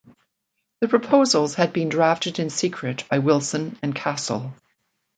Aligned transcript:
The 0.79 0.87
proposals 0.87 1.53
had 1.53 1.73
been 1.73 1.87
drafted 1.89 2.39
in 2.39 2.49
secret 2.49 3.03
by 3.07 3.19
Wilson 3.19 3.77
and 3.83 3.93
Castle. 3.93 4.51